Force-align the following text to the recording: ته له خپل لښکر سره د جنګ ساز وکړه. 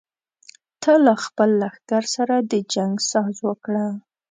ته 0.81 0.91
له 1.05 1.13
خپل 1.23 1.49
لښکر 1.61 2.03
سره 2.15 2.35
د 2.51 2.53
جنګ 2.73 2.93
ساز 3.11 3.35
وکړه. 3.47 3.85